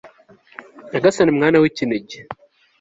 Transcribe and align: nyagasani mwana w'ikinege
nyagasani 0.91 1.31
mwana 1.37 1.57
w'ikinege 1.63 2.17